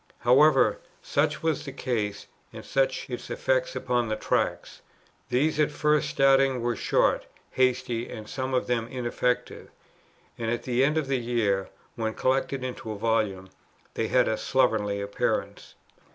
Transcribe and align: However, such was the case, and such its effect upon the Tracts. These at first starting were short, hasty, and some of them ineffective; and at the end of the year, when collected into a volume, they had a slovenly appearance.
However, 0.21 0.79
such 1.03 1.43
was 1.43 1.63
the 1.63 1.71
case, 1.71 2.25
and 2.51 2.65
such 2.65 3.07
its 3.07 3.29
effect 3.29 3.75
upon 3.75 4.07
the 4.09 4.15
Tracts. 4.15 4.81
These 5.29 5.59
at 5.59 5.69
first 5.69 6.09
starting 6.09 6.59
were 6.63 6.75
short, 6.75 7.27
hasty, 7.51 8.09
and 8.09 8.27
some 8.27 8.55
of 8.55 8.65
them 8.65 8.87
ineffective; 8.87 9.69
and 10.39 10.49
at 10.49 10.63
the 10.63 10.83
end 10.83 10.97
of 10.97 11.05
the 11.05 11.19
year, 11.19 11.69
when 11.95 12.15
collected 12.15 12.63
into 12.63 12.89
a 12.91 12.97
volume, 12.97 13.49
they 13.93 14.07
had 14.07 14.27
a 14.27 14.37
slovenly 14.37 14.99
appearance. 15.01 15.75